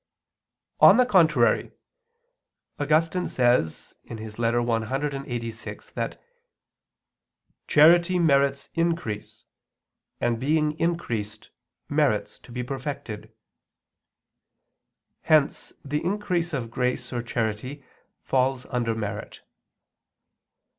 [0.79, 1.73] On the contrary,
[2.79, 4.17] Augustine says (super Ep.
[4.17, 5.13] Joan.; cf.
[5.13, 5.25] Ep.
[5.27, 6.19] clxxxvi) that
[7.67, 9.45] "charity merits increase,
[10.19, 11.51] and being increased
[11.87, 13.31] merits to be perfected."
[15.21, 17.83] Hence the increase of grace or charity
[18.23, 19.41] falls under merit.